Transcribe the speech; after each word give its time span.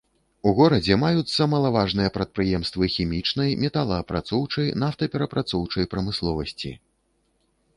У 0.51 0.51
горадзе 0.59 0.95
маюцца 1.01 1.45
малаважныя 1.53 2.13
прадпрыемствы 2.15 2.89
хімічнай, 2.95 3.49
металаапрацоўчай, 3.65 4.73
нафтаперапрацоўчай 4.85 5.85
прамысловасці. 5.93 6.71